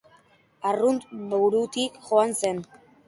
Arrunt 0.69 1.05
burutik 1.33 2.01
joan 2.09 2.35
zen. 2.41 2.65